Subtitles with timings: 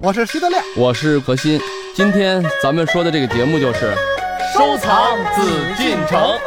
[0.00, 1.60] 我是徐德亮，我是何鑫。
[1.92, 3.92] 今天咱们说的这个节目就是
[4.54, 5.42] 收藏紫
[5.76, 6.38] 禁城。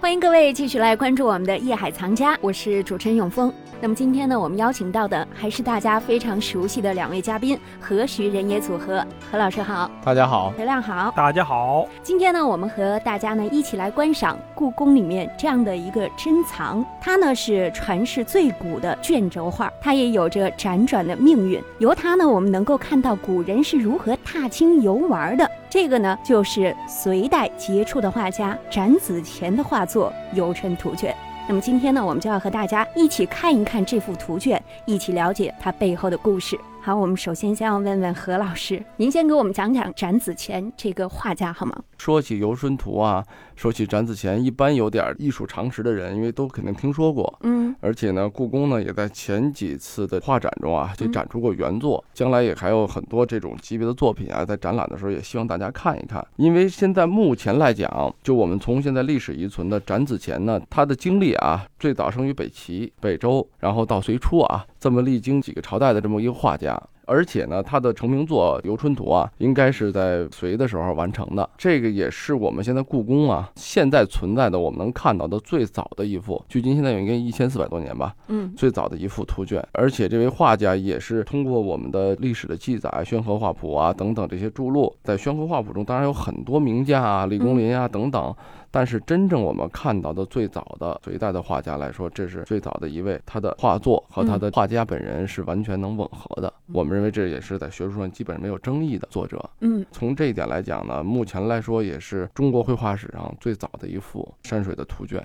[0.00, 3.52] 欢迎各位继续来关注我们的《夜海藏家》，我是主持人永峰。
[3.82, 9.02] 那么今天呢，我们邀请到的还是大家非常熟悉的两位嘉宾何徐人也组合。
[9.32, 11.88] 何老师好，大家好，德亮好，大家好。
[12.02, 21.58] 今天呢，我们和大家呢一起来观赏故宫里面这样的一个珍藏，它呢是传世最古的卷轴画，它也有着辗转的命运。
[21.78, 25.50] 由它呢，我们能够看到古人是如何踏青游玩的。
[25.70, 31.12] 这个呢，就是隋代杰出的画家展子虔的画作《游春图卷》。
[31.50, 36.56] 那么今天呢，我们就要和大家一起看一看这幅图卷，一起了解它背后的故事。
[36.80, 41.74] 好，我们首先先要问问何老师，您先给我们讲讲展子虔这个画家好吗？
[42.00, 43.22] 说起游春图啊，
[43.54, 47.38] 说起展子虔，一般有点艺术常识的人，因为都肯定听说过。
[47.42, 56.26] 嗯，而且呢，故宫呢也在前几次的画展中啊，就展出过原作，将来也还有很多这种级别的作品啊，在展览的时候也希望大家看一看。
[56.36, 66.82] 因为现在目前来讲，就我们从现在历史遗存的展子虔呢，他的经历啊，最早生于北齐、北周，然后到隋初啊，这么历经几个朝代的这么一个画家。
[67.10, 71.50] 而且呢，他的成名作《游春图》啊，应该是在隋的时候完成的。
[71.58, 78.14] 这个也是我们现在故宫啊，现在存在的我们能看到的最早的一幅，距今现在有应该一千四百多年吧。
[78.28, 79.60] 嗯，最早的一幅图卷。
[79.72, 88.32] 而且这位画家也是通过我们的历史的记载，《宣和画谱》啊等等这些著录，在《宣和画谱》中，当然有很多名家啊，李公麟啊等等。
[88.72, 96.52] 但是真正我们看到的最早的隋代的画家来说，这是最早的一位，他的画作和他的画家本人是完全能吻合的。
[96.72, 99.50] 我们认为这也是在学术上基本没有争议的作者。
[99.60, 105.20] 嗯，从这一点来讲呢，目前来说也是中国绘画史上最早的一幅山水的图卷。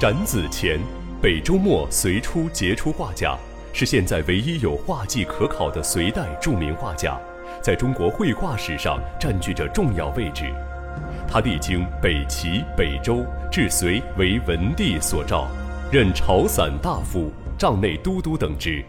[0.00, 0.80] 展子虔，
[1.20, 3.38] 北周末隋初杰出画家。
[3.72, 7.18] 是现在唯一有画迹可考的隋代著名画家，
[7.62, 10.44] 在中国绘画史上占据着重要位置。
[11.26, 15.48] 他历经北齐、北周，至隋为文帝所召，
[15.90, 18.84] 任朝散大夫、帐内都督等职。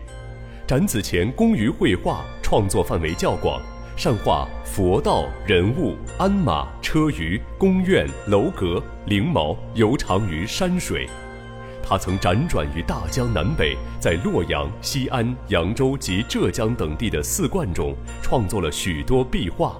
[0.67, 3.61] 展子虔工于绘画，创作范围较广，
[3.95, 11.07] 善画佛道、人物、鞍马、车舆、宫苑、楼阁、灵毛，游长于山水。
[11.85, 19.75] 他曾辗转于大江南北，在洛阳、西安、扬州及浙江等地的寺观中创作了许多壁画，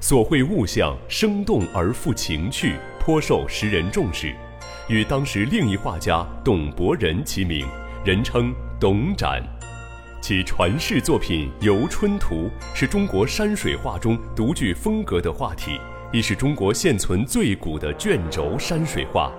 [0.00, 4.34] 所绘物象生动而富情趣，颇受时人重视，
[4.88, 7.66] 与当时另一画家董伯仁齐名，
[8.02, 9.42] 人称董展。
[10.22, 15.78] 其传世作品《游春图》是中国山水画中独具风格的画体，
[16.12, 19.30] 亦是中国现存最古的卷轴山水画。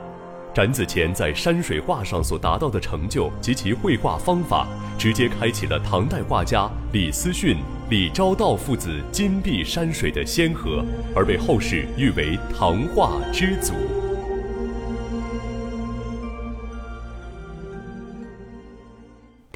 [0.58, 4.66] 展子虔在山水画上所达到的成就及其绘画方法，
[4.98, 7.58] 直接开启了唐代画家李思训、
[7.92, 10.84] 李昭道父子金碧山水的先河，
[11.16, 13.97] 而被后世誉为唐画之祖。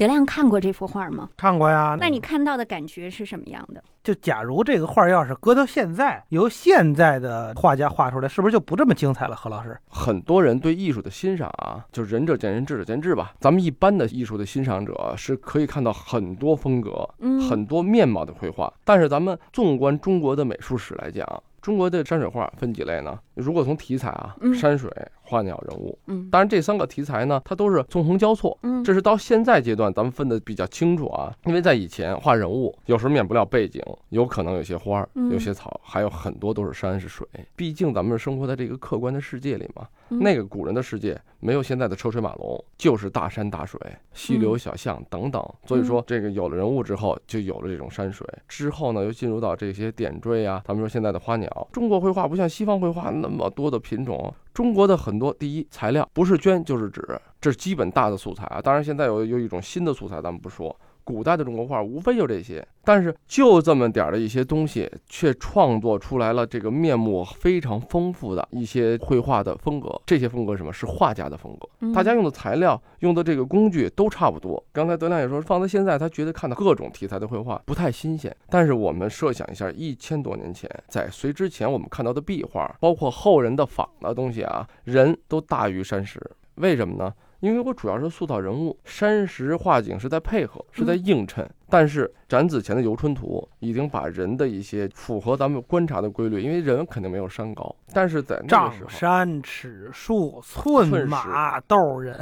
[0.02, 1.28] 德亮看过这幅画吗？
[1.36, 1.96] 看过呀。
[2.00, 3.80] 那你看到的感觉是什么样的？
[4.02, 9.36] 就假如这个画要是搁到现在，由现在的画家画出来，是不是就不这么精彩了？
[9.36, 13.32] 何老师，很多人对艺术的欣赏啊，就仁者见仁，智者见智吧。
[13.38, 17.08] 咱们一般的艺术的欣赏者是可以看到很多风格、
[17.48, 21.24] 很多面貌的绘画，但是咱们纵观中国的美术史来讲，
[21.60, 23.16] 中国的山水画分几类呢？
[23.34, 24.90] 如果从题材啊，山水。
[25.24, 31.34] 花鸟人物，嗯，当然这三个题材呢，它都是纵横交错，嗯，这是到现在阶段咱们分的比较清楚啊。
[31.46, 37.26] 因为在以前画人物，有时候免不了背景，有可能有些花，有些草，还有很多都是山是水。
[37.56, 43.80] 毕竟咱们生活在这个客观的世界里嘛，那个古人的世界没有现在的车水马龙，就是大山大水、
[44.12, 45.42] 溪流小巷等等。
[45.66, 48.26] 所以说，这个有了人物之后，就有了这种山水。
[48.48, 51.68] 之后呢，又进入到这些点缀啊，咱们说现在的花鸟。
[51.72, 54.34] 中国绘画不像西方绘画那么多的品种。
[54.52, 57.02] 中国的很多第一材料不是绢就是纸，
[57.40, 58.60] 这是基本大的素材啊。
[58.60, 60.74] 当然现在有有一种新的素材，咱们不说。
[61.04, 70.00] 古代的中国画无非就这些，但是就这么点儿的一些东西，却创作出来了这个面目非常丰富的一些绘画的风格。
[70.06, 71.92] 这些风格什么是画家的风格？
[71.92, 74.62] 大家用的材料、用的这个工具都差不多。
[74.72, 78.34] 刚才德亮也说，放在现在，他觉得看到各种题材的绘画不太新鲜。
[78.48, 86.20] 但是我们设想一下，一千多年前，在隋之前，我们看到的壁画，包括后人的仿的东西啊，人都大于山石。
[86.56, 87.12] 为什么呢？
[87.42, 91.44] 因为我主要是塑造人物，山石画景是在配合，是在映衬。
[91.68, 102.14] 但是展子前的游春图已经把人的一些符合咱们观察的规律，因为人肯定没有山高，但是在那丈个时候，山、尺树、寸寸马、斗人，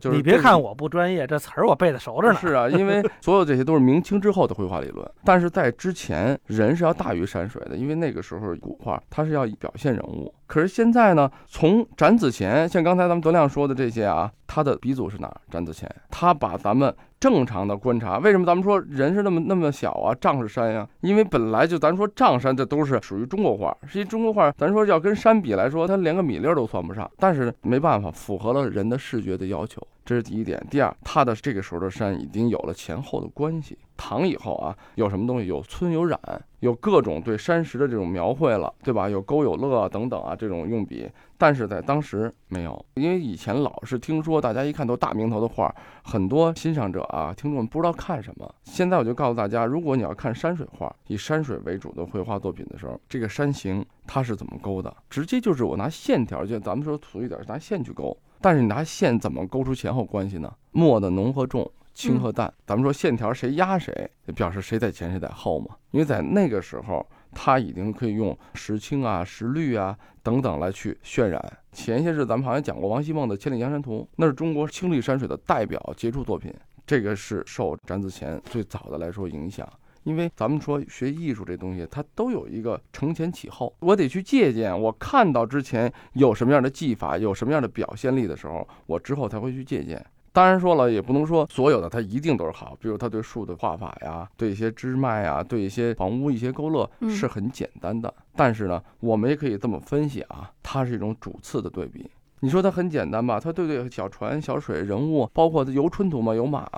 [0.00, 2.38] 就是你别看我不专业，这词儿我背的熟着呢。
[2.40, 10.32] 是啊，因为 所有这些都是明清之后的绘画理论，但是在之前，人是要大于山水的，因为那个时候古画它是要表现人物。
[10.52, 15.40] 可是现在呢，从展子虔，像刚才咱们德亮说的这些啊，他的鼻祖是哪儿？
[15.50, 20.14] 展子虔，他把咱们正常的观察，为什么咱们说人是那么那么小啊？
[20.20, 27.10] 丈是山呀、因为本来就咱说丈山，这都是属于中国画，实际中国画，咱说要跟山比来说，它连个米粒都算不上。
[27.16, 29.80] 但是没办法，符合了人的视觉的要求。
[30.04, 30.64] 这是第一点。
[30.70, 33.78] 第二，它的这个时候的山已经有了前后的关系。
[33.96, 35.46] 唐以后啊，有什么东西？
[35.46, 36.18] 有皴有染，
[36.58, 39.08] 有各种对山石的这种描绘了，对吧？
[39.08, 41.08] 有勾有勒等等啊这种用笔，
[41.38, 45.72] 但是在当时没有，因为以前老是听说大家一看都大名头的画，
[46.02, 48.54] 很多欣赏者啊、听众不知道看什么。
[48.64, 54.92] 现在我就告诉大家，如果你要看山水画，以山水为主的绘画作品的时候，这个山形它是怎么勾的？
[55.08, 58.16] 直接就是我拿线条，就咱们说俗一点，拿线去勾。
[58.42, 60.52] 但是你拿线怎么勾出前后关系呢？
[60.72, 62.52] 墨的浓和重，轻和淡。
[62.66, 65.76] 咱们说线条谁压谁，就表示谁在前谁在后嘛。
[65.92, 71.40] 因为在那个时候，他已经可以用石青啊、石绿啊等等来去渲染。
[71.72, 76.52] 前些日咱们好像讲过王希孟的《千里江山图》，那是中国青绿山水的代表杰出作品。
[76.84, 79.66] 这个是受展子虔最早的来说影响。
[80.04, 84.78] 因为咱们说学艺术这东西，它都有一个承前启后，我得去借鉴。
[84.78, 90.04] 我看到之前有什么样的技法，有什么样的表现力的时候，我之后才会去借鉴。
[90.34, 98.12] 当然说了，也不能说所有的它一定都是好，比如他对树的画法呀，对一些枝脉啊，对一些房屋一些勾勒嗯是很简单的。
[98.34, 102.10] 但是呢，我们也可以这么分析啊，它是一种主次的对比。
[102.42, 103.38] 你说它很简单吧？
[103.38, 106.68] 它对对小船、小水、人物，包括游春图嘛，有马、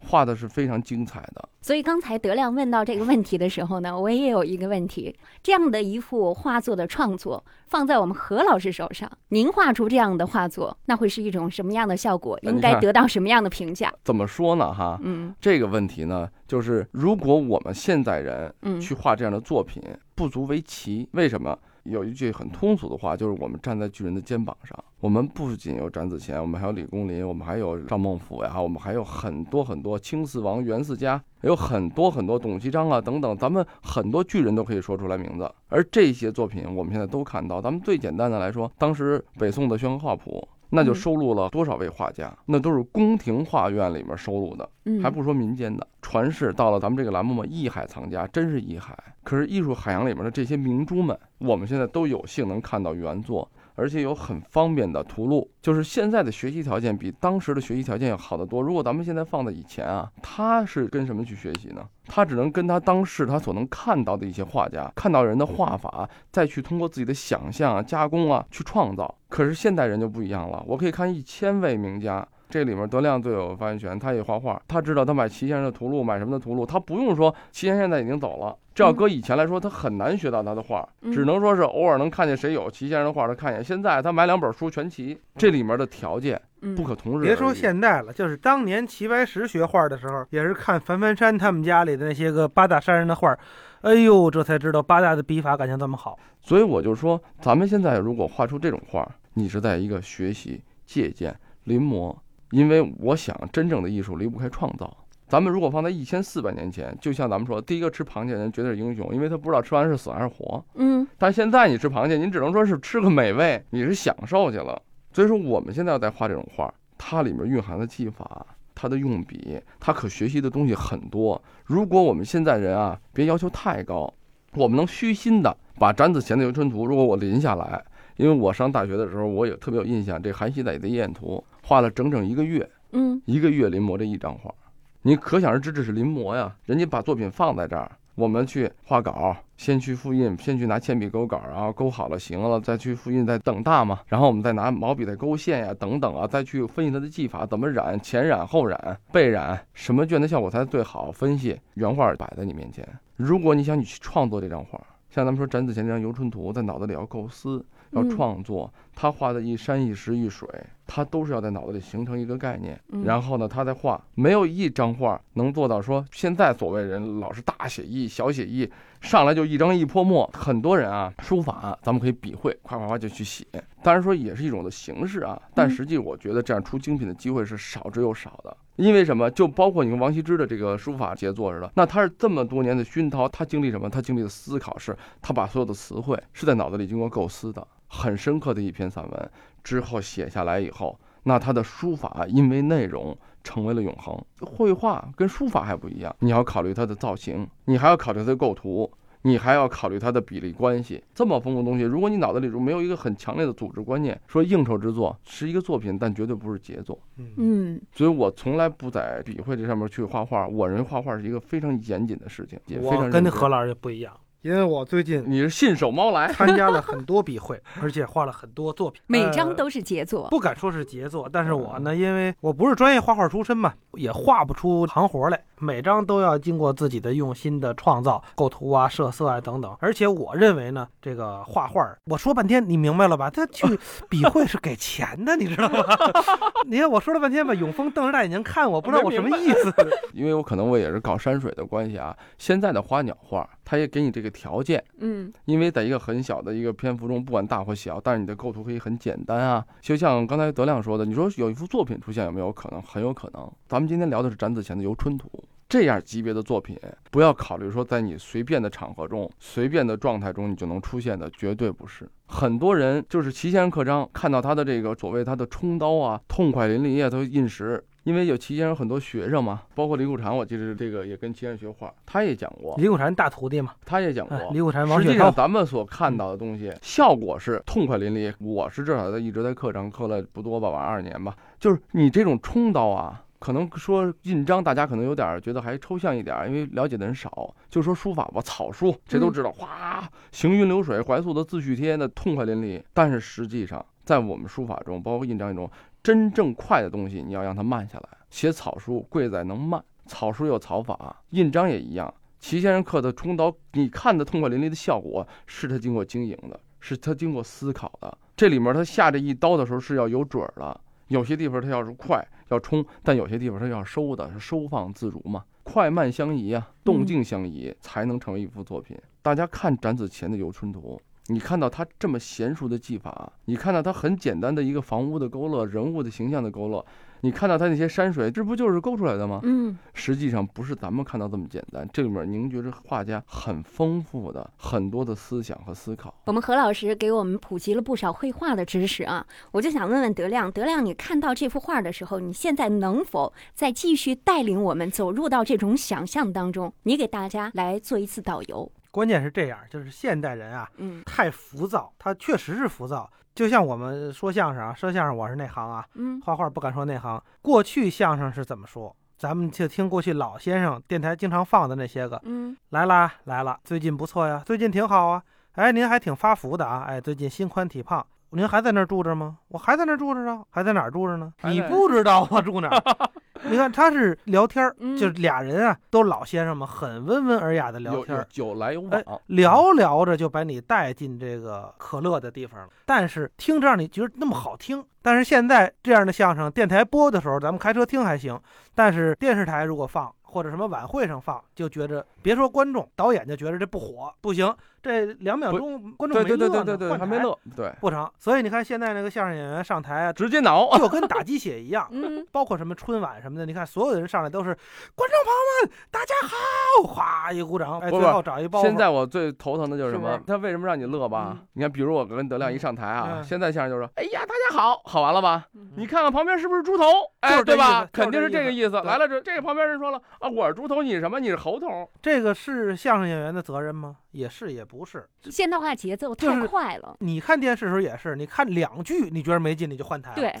[0.00, 1.48] 画的是非常精彩的。
[1.62, 12.38] 所以刚才德亮问到这个问题的时候呢，我也有一个问题：这样的一幅画作的创作放在我们何老师手上，您画出这样的画作，那会是一种什么样的效果？
[12.42, 13.90] 应该得到什么样的评价？
[14.04, 14.74] 怎么说呢？
[14.74, 19.82] 哈，嗯这个问题呢，就是如果我们现在人嗯去画这样的作品，
[20.14, 21.08] 不足为奇。
[21.12, 21.58] 为什么？
[21.84, 24.76] 有一句很通俗的话，就是我们站在巨人的肩膀上。
[25.00, 35.50] 我们不仅有展子虔，我们还有李公麟，我们还有赵孟俯呀，我们还有很多很多青四王、袁四家，有很多很多董其昌啊等等，咱们很多巨人都可以说出来名字。
[35.68, 37.60] 而这些作品，我们现在都看到。
[37.60, 40.48] 咱们最简单的来说，当时北宋的《宣和画谱》。
[40.74, 42.36] 那就嗯收录了多少位画家？
[42.44, 44.68] 那都是宫廷画院里面收录的。
[44.84, 48.96] 嗯，还不说民间的传世，到了咱们这个栏目嘛，艺海藏家，真是艺海。
[49.22, 55.50] 可是艺术海洋里面的这些明珠们，我们现在都有幸能看到原作，而且有很方便的图录。
[55.60, 58.60] 就是现在的学习条件比当时的学习条件要好得多。
[58.60, 61.86] 如果咱们现在放在以前啊，他是跟什么去学习呢？
[62.06, 69.12] 他只能跟他当时他所能看到的一些画家，看到人的画法，再去通过自己的想象啊、加工啊去创造。
[69.28, 72.26] 可是现代人就不一样了，我可以看一千位名家。
[72.48, 78.56] 这里面德亮最有发言权，他也画画，他知道他买齐先生的图录，买什么的图录，他不用说齐先生现在已经走了。
[78.74, 83.64] 这要搁以前来说，他很难学到他的画，嗯只能说是偶尔能看见谁有齐先生的画，他看一眼。
[83.64, 87.26] 现在他买两本书全齐，这里面的条件嗯不可同日而语。
[87.28, 93.36] 别说现代了，就是当年齐白石学画的时候，也是看樊樊山他们家里的那些个八大山人的画，
[93.82, 96.18] 哎呦，这才知道八大的笔法感情这么好。
[96.40, 102.14] 所以我就说，咱们现在如果画出这种画，你是在一个学习、借鉴、临摹，
[102.54, 104.96] 因为我想真正的艺术离不开创造。
[105.26, 110.64] 咱们如果放在一千四百年前，就像咱们说，第一个吃螃蟹的人绝对是英雄，因为他不知道吃完是死还是活。
[110.74, 114.80] 嗯但现在你吃螃蟹，你只能说是吃个美味，你是享受去了。
[115.10, 121.42] 所以说，我们现在要在画这种画，它里面蕴含的技法、它的用笔、它可学习的东西很多。
[121.64, 124.12] 如果我们现在人啊，别要求太高，
[124.52, 127.84] 我们能虚心的把展子虔的《游春图》，如果我临下来，
[128.16, 134.54] 因为我上大学的时候，我也特别有印象，这韩熙载的《夜宴图》画了整整一个月，嗯一个月临摹这一张画，
[135.02, 136.54] 你可想而知这是临摹呀。
[136.64, 144.00] 人家把作品放在这儿，我们去画稿，先去复印，先去拿铅笔勾稿，然后勾好了行了，再去复印，再等大嘛。
[144.06, 151.10] 然后我们再拿毛笔再勾线呀，等等啊，再去分析它的技法，怎么染，前染后染，背染，什么卷的效果才最好。
[151.10, 154.80] 分析原画摆在你面前，如果你想你去创作这张画，
[155.14, 158.10] 像咱们说展子虔这张《游春图》，在脑子里要构思，要嗯。
[158.10, 160.48] 创作，他画的一山一石一水，
[160.86, 164.00] 他都是要在脑子里形成一个概念，嗯然后呢，他在画。
[164.14, 170.28] 没有一张画能做到说，现在所谓人老是大写意、小写意，上来就一张一泼墨。
[170.32, 173.44] 很多人啊，书法咱们可以笔绘，夸夸夸就去写，
[173.82, 178.56] 当然说也是一种的形式啊，但嗯实际我觉得这样出精品的机会是少之又少的。
[178.76, 179.30] 因为什么？
[179.30, 183.88] 就包括你跟王羲之的这个书法杰作似的，那他是这么多年的熏陶，他经历什么？
[183.88, 187.64] 他经历的思考是，他把所有的词汇是在脑子里经过构思的，
[187.96, 189.30] 很深刻的一篇散文
[189.62, 194.20] 之后写下来以后，那他的书法因为内容成为了永恒。
[194.40, 198.90] 绘画跟书法还不一样，你要考虑它的造型，你还要考虑它的构图。
[199.26, 207.00] 你还要考虑它的比例关系，这么丰富的东西，如果你脑子里如没有一个很强烈的组织观念，说应酬之作是一个作品，但绝对不是杰作。
[207.38, 210.46] 嗯，所以我从来不在笔会这上面去画画。
[210.46, 220.28] 我认为画画是一个非常严谨的事情，也非常我跟那何老师也不一样，因为我最近你是信手猫来，参加了很多笔会，而且画了很多作品，呃每张都是杰作。
[220.28, 229.74] 不敢说是杰作，但是我呢，因为我不是专业画画出身嘛，也画不出行活来，每张都要经过自己的用心的创造、构图啊、设色啊等等。
[229.80, 233.30] 而且我认为呢，这个画画，我说半天，你明白了吧？
[233.30, 233.66] 他去
[234.10, 235.84] 笔会是给钱的，你知道吗？
[236.68, 239.72] 你看我说了半天吧，永峰瞪着大眼睛看我，不知道我什么意思。
[240.12, 242.14] 因为我可能我也是搞山水的关系啊。
[242.36, 249.64] 现在的花鸟画，它也给你这个条件，嗯因为在一个很小的一个篇幅中，不管大或小，但是你的构图可以很简单啊。
[249.80, 252.82] 就像刚才德亮说的，你说有一幅作品出现有没有可能？
[252.82, 253.50] 很有可能。
[253.66, 255.28] 咱们今天聊的是展子虔的《游春图》。
[255.68, 256.78] 这样级别的作品，
[257.10, 262.08] 不要考虑说在你随便的场合中、随便的状态中你就能出现的，绝对不是。
[262.26, 267.82] 很多人就是齐先生刻章，看到他的这个所谓他的冲刀啊，痛快淋漓啊，都印石。
[268.04, 278.30] 因为有齐先生很多学生嘛，包括李谷禅，我记得这个也跟齐先生学画，他也讲过，李谷禅大徒弟嘛，他也讲过哎，李谷禅、王实际上咱们所看到的东西，效果是痛快淋漓。
[278.40, 281.34] 我是至少在一直在课上刻了不多吧，晚二年吧。
[281.58, 287.54] 就是你这种冲刀啊，可能说印章，大家可能有点觉得还抽象一点，因为了解的人少。
[287.68, 292.82] 就说书法吧，草书谁都知道，哗，行云流水，怀素的自序帖那痛快淋漓。
[292.92, 295.70] 但是实际上，在我们书法中，包括印章中，
[296.02, 298.08] 真正快的东西，你要让它慢下来。
[298.30, 302.12] 写草书贵在能慢，草书有草法，印章也一样。
[302.38, 308.18] 齐先生刻的冲刀，你看的痛快淋漓的效果，是他经过经营的，是他经过思考的。
[308.36, 318.96] 这里面他下这一刀的时候是要有准儿的，有些地方它要是快要冲，但有些地方它要收的，是收放自如嘛，快慢相宜啊，动静相宜，才能成为一幅作品。
[319.22, 321.00] 大家看展子虔的《游春图》。
[321.32, 326.84] 你看到他这么娴熟的技法，你看到他很简单的一个房屋的勾勒、人物的形象的勾勒，
[327.24, 329.40] 你看到他那些山水，这不就是勾出来的吗？
[329.44, 336.14] 嗯实际上不是咱们看到这么简单，这里面凝聚着画家很丰富的很多的思想和思考。
[336.26, 346.74] 我们何老师给我们普及了不少绘画的知识啊，我就想问问德亮，德亮，你看到这幅画的时候，你现在能否再继续带领我们走入到这种想象当中？
[346.82, 348.70] 你给大家来做一次导游。
[348.94, 353.10] 关键是这样，就是现代人啊，嗯太浮躁，他确实是浮躁。
[353.34, 357.20] 就像我们说相声啊，说相声我是内行啊，嗯画画不敢说内行。
[357.42, 358.94] 过去相声是怎么说？
[359.18, 365.20] 咱们就听过去老先生电台经常放的那些个，嗯来啦来啦，最近不错呀，最近挺好啊。
[365.54, 368.06] 哎，您还挺发福的啊，哎，最近心宽体胖。
[368.30, 369.38] 您还在那儿住着吗？
[369.48, 371.32] 我还在那儿住着呢，还在哪儿住着呢？
[371.42, 372.82] 你不知道我住哪儿？
[373.50, 378.54] 你看他是聊天儿，嗯就是俩人啊，都老先生嘛，很温文尔雅的聊天儿有。
[378.54, 384.84] 来有哎往，聊聊着就把你带进这个可乐的地方了，但是听着让你觉得那么好听。
[385.02, 388.40] 但是现在这样的相声，电台播的时候，咱们开车听还行，
[388.74, 398.10] 但是电视台如果放或者什么晚会上放，就觉着别说观众，导演就觉着这不火，不行，这两秒钟观众对没乐呢，对对对对还没乐，对，不成。
[398.18, 400.76] 所以你看现在那个相声演员上台啊，直接挠。
[400.76, 401.86] 就跟打鸡血一样。
[401.92, 404.52] 嗯包括什么春晚什么的，你看所有的人上来都是
[404.96, 408.62] 观众朋友们，大家好，哗一鼓掌，哎，最后找一包袱。
[408.62, 410.22] 现在我最头疼的就是什么是是？
[410.26, 411.46] 他为什么让你乐吧嗯？
[411.52, 415.46] 你看，比如我跟德亮一上台啊，嗯现在相声就说：“哎呀，大家好，好完了吧？
[415.54, 416.84] 嗯你看看旁边是不是猪头？
[416.84, 417.88] 就哎，是对吧？
[417.92, 418.80] 肯定是这个意思。
[418.82, 421.20] 来了这这个旁边人说了啊，我是猪头，你是什么？
[421.20, 421.86] 你是猴头。
[422.00, 423.98] 这个是相声演员的责任吗？
[424.12, 425.06] 也是，也不是。
[425.24, 426.96] 现代化节奏太快了。
[427.00, 430.34] 你看电视的时候也是，你看两句你觉得没劲，你就换台了。，对，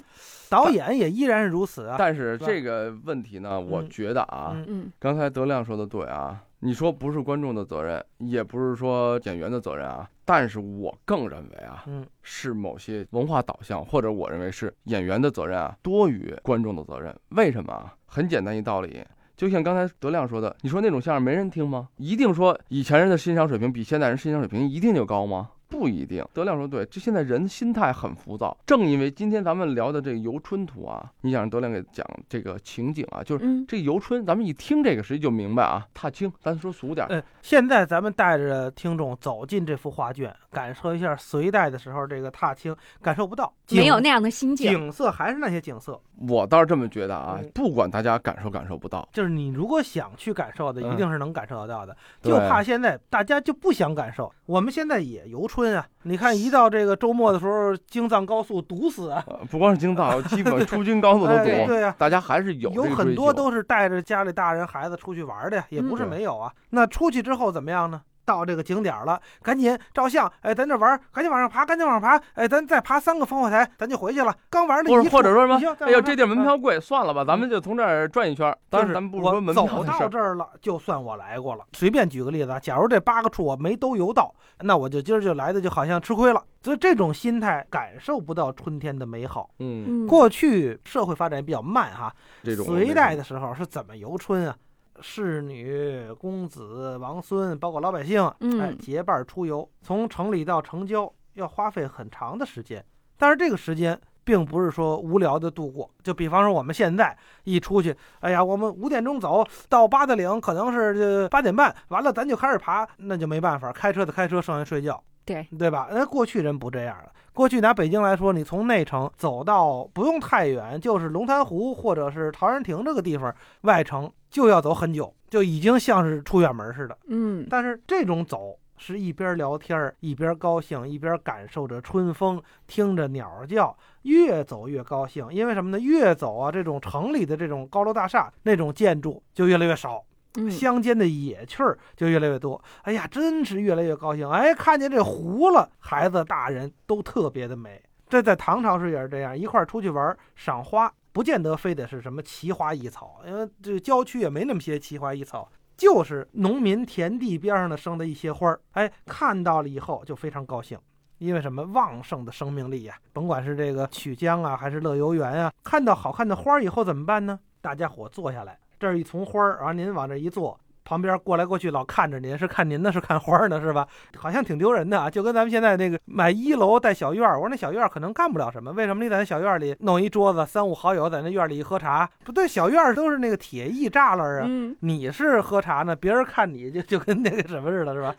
[0.48, 1.96] 导演也依然是如此啊。
[1.98, 17.14] 但是这个问题呢，我嗯觉得啊，嗯嗯刚才德亮说的对啊，你说不是观众的责任，也不是说演员的责任啊，但是我更认为啊，嗯，是某些文化导向，或者我认为是演员的责任啊，多于观众的责任。
[17.32, 17.94] 为什么啊？
[18.06, 19.04] 很简单一道理。
[19.36, 21.88] 就像刚才德亮说的，你说那种相声没人听吗？
[21.96, 25.50] 一定说以前人的欣赏水平比现在人欣赏水平一定就高吗？
[25.74, 26.24] 不一定。
[26.32, 37.06] 德亮说对，这现在人心态很浮躁，正因为今天咱们聊的这个游春图啊，你想让德亮给讲这个情景啊，就是嗯这游春，咱们一听这个实际就明白啊，踏青，咱说俗点
[37.42, 44.70] 现在咱们带着听众走进这幅画卷，感受一下隋代的时候这个踏青，感受不到，景没有那样的心境。
[44.70, 51.96] 景色还是那些景色，我倒是这么觉得啊嗯，不管大家感受感受不到，就是你如果想去感受的，嗯一定是能感受得到的。
[52.22, 54.32] 对就怕现在大家就不想感受。
[54.46, 66.52] 我们现在也游春啊，你看一到这个周末的时候，京藏高速堵死啊，呃不光是京藏，基本出京高速都堵，哎对呀、大家还是有有这个追很多都是带着家里大人孩子出去玩的呀，也不是嗯没有啊。
[66.70, 68.02] 那出去之后怎么样呢？
[68.24, 74.34] 到这个景点了，赶紧照相，哎，咱这玩儿，赶紧往上爬，赶紧往上爬，哎，咱再爬三个烽火台，咱就回去了。
[74.50, 78.56] 刚玩的或者一或者说什么哎呦，这地儿门哎票贵，算了吧，咱们就从这儿转一圈儿。
[78.70, 81.64] 当就是，咱们不说门票走的事儿，到这儿了，就算我来过了。
[81.72, 86.42] 随便举个例子啊，假如这八个处我没都游到，那我就今儿就来的就好像吃亏了。
[86.62, 89.50] 所以这种心态感受不到春天的美好。
[89.58, 92.10] 嗯，嗯，过去社会发展比较慢哈，
[92.42, 94.56] 这种隋代的时候是怎么游春啊？
[95.00, 102.84] 侍女、公子、王孙，包括老百姓，嗯哎，结伴出游，从城里到城郊要花费很长的时间。
[103.16, 115.02] 但是这个时间并不是说无聊的度过，就比方说我们现在一出去，哎呀，我们五点钟走到八达岭，可能是这八点半，完了咱就开始爬，那就没办法，开车的开车，剩下睡觉。
[115.26, 115.88] 对对吧？
[115.90, 117.10] 那过去人不这样了。
[117.32, 126.98] 过去拿北京来说，你从内城走到不用太远，就是龙潭湖或者是陶然亭这个地方，外城就要走很久，就已经像是出远门似的。
[127.06, 135.24] 嗯但是这种走是一边聊天儿一边高兴，一边感受着春风，听着鸟儿叫，越走越高兴。
[135.30, 135.78] 因为什么呢？
[135.78, 140.04] 越走啊，这种城里的这种高楼大厦那种建筑就越来越少。
[140.36, 142.60] 嗯，乡间的野趣儿就越来越多。
[142.82, 144.28] 哎呀，真是越来越高兴！
[144.28, 147.80] 哎，看见这湖了，孩子大人都特别的美。
[148.08, 158.60] 这在唐朝时也是这样，一块儿出去玩赏花，不见得非得是什么奇花异草，因为这郊区也没那么些奇花异草，就是农民田地边上的生的一些花儿。
[158.72, 160.76] 哎，看到了以后就非常高兴。
[161.18, 167.38] 因为什么旺盛的生命力呀、甭管是这个曲江啊，还是乐游园啊，看到好看的花儿以后怎么办呢？
[167.60, 173.86] 大家伙坐下来，这儿一丛花儿，然后您往这一坐，旁边过来过去老看着您，是看您呢，是看花儿呢，是吧？
[174.16, 182.08] 好像挺丢人的啊，就跟咱们现在那个买一楼带小院儿，我说那小院儿可能干不了什么，为什么你在那小院儿里弄一桌子，三五好友在那院儿里一喝茶？
[182.24, 188.14] 不对，小院儿都是那个铁艺栅栏啊，嗯你是喝茶呢，别人看你就就跟那个什么似的，是吧？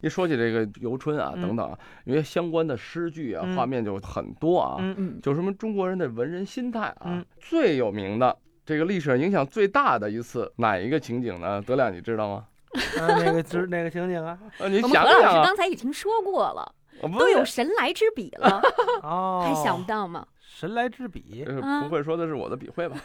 [0.00, 11.62] 一说起这个游春啊嗯等等啊，因为相关的诗句啊、嗯画面就很多啊，嗯嗯就什么中国人的文人心态啊，嗯最有名的这个历史上影响最大的一次哪一个情景呢？
[11.62, 12.44] 德亮，你知道吗？
[12.98, 16.74] 啊，那个是哪个情景啊， 呃，你我们何老师想想啊，刚才已经说过了，
[17.18, 18.60] 都有神来之笔了，
[19.02, 20.26] 哦，还想不到吗？
[20.40, 21.44] 神来之笔，
[21.82, 22.96] 不会说的是我的笔会吧？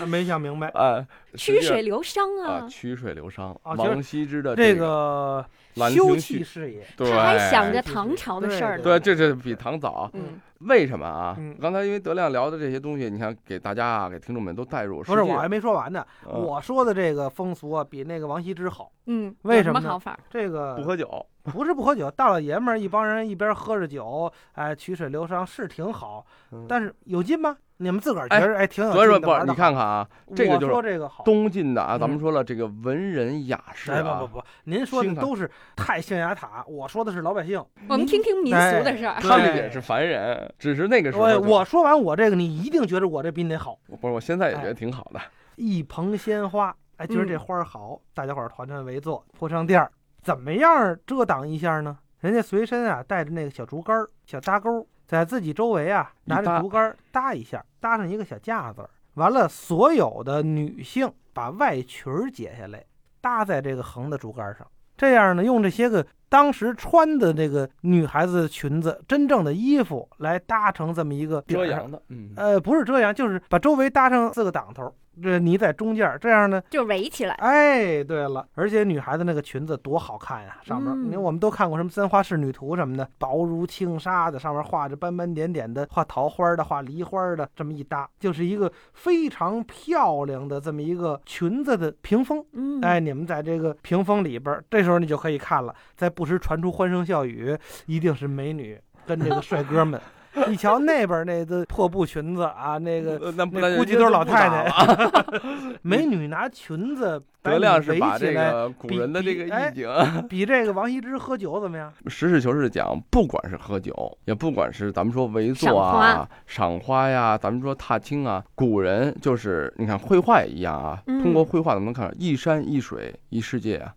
[0.00, 0.68] 啊没想明白。
[0.68, 8.84] 哎，实际上曲水流觞啊，啊，曲水流觞，王羲之的这个休憩事业，他还想着唐朝的事儿呢。
[8.84, 10.10] 对，这是比唐早。
[10.14, 11.56] 嗯为什么啊嗯？
[11.58, 15.02] 刚才因为德亮聊的这些东西，你看给大家啊，给听众们都带入。
[15.02, 16.04] 不是我还没说完呢。
[16.26, 18.92] 嗯我说的这个风俗啊，比那个王羲之好。
[19.06, 20.18] 嗯，为什么呢什么好法？
[20.28, 27.56] 这个不喝酒， 不是不喝酒，大老爷们儿一帮人一边喝着酒，哎，曲水流觞是挺好，嗯但是有劲吗？
[27.82, 31.24] 你们自个儿觉得哎挺有所以说不你看看啊，这个就是这个好。
[31.24, 37.58] 东晋的啊，咱嗯们说了这个文人雅士啊哎不，不不，您说的都是太象牙塔，我说的是老百姓。
[37.88, 39.16] 我们听听民俗的事儿。
[39.22, 43.78] 他们也是凡人，只是那个时候我我说完我这个，你一定觉得我这比你那好。
[43.98, 45.20] 不是，我现在也觉哎得挺好的。
[45.56, 49.90] 一捧鲜花，哎，觉得这嗯花儿好，大家伙儿团团围坐，铺上垫儿，
[50.22, 51.96] 怎么样遮挡一下呢？
[52.20, 58.88] 人家随身啊带着那个小竹竿儿、小搭钩儿，在自己周围啊拿着竹竿搭一下，搭上一个小架子。
[59.14, 62.84] 完了，所有的女性把外裙儿解下来，
[63.20, 64.64] 搭在这个横的竹竿上。
[64.96, 77.34] 这样呢，用这些个当时穿的这个女孩子的裙子、真正的衣服来搭成这么一个遮阳的，嗯，呃，不是遮阳，就是把周围搭上四个挡头，这你在中间儿，这样呢，就围起来。
[77.34, 92.44] 哎，对了，而且女孩子那个裙子多好看呀，上面，嗯你看我们都看过什么《三花仕女图》什么的，薄如轻纱的，上面画着斑斑点点的，画桃花的，画梨花的，这么一搭，就是一个非常漂亮的这么一个裙子的屏风。
[92.52, 100.00] 嗯，哎，你们在这个屏风里边儿，这时候你就可以看了，在不时传出欢声笑语，一定是美女跟这个帅哥们
[100.48, 105.40] 一瞧那边那个破布裙子啊，那个呃那那估计都是老太太太。
[105.82, 109.88] 美女拿裙子 把德亮是把，这个古人的这个意境，
[110.28, 111.92] 比这个王羲之喝酒怎么样？
[112.06, 113.92] 实事求是讲，不管是喝酒，
[114.26, 123.94] 也不管是咱们说围坐啊、赏花呀，咱们说踏青啊，古人就是你看绘画也一样啊，嗯通过绘画咱们能看一山一水一世界啊。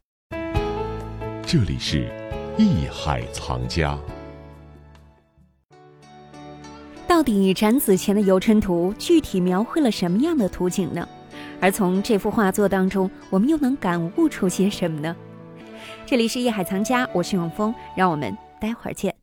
[1.45, 2.07] 这里是
[2.57, 3.97] 艺海藏家。
[7.07, 11.07] 到底展子虔的《游春图》具体描绘了什么样的图景呢？
[11.59, 15.15] 而从这幅画作当中，我们又能感悟出些什么呢？
[16.05, 19.13] 这里是夜海藏家，我是永峰，让我们待会儿见。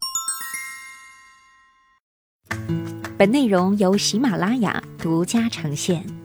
[3.19, 6.20] 本内容由喜马拉雅独家呈现。